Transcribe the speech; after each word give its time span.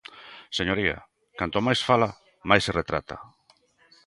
Señoría, 0.57 0.97
canto 1.39 1.65
máis 1.67 1.79
fala, 1.89 2.09
máis 2.49 2.61
se 2.65 2.75
retrata. 2.79 3.15